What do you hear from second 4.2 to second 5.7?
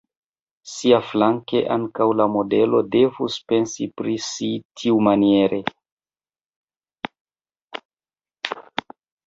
si tiumaniere.